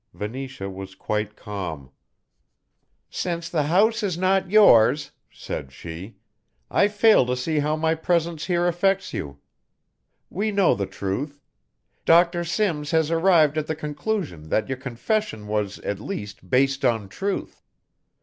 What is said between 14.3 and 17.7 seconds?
that your confession was at least based on truth.